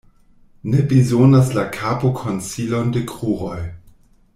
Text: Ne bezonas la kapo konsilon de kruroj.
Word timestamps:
Ne 0.71 0.79
bezonas 0.93 1.49
la 1.57 1.65
kapo 1.77 2.09
konsilon 2.23 2.91
de 2.97 3.05
kruroj. 3.13 3.61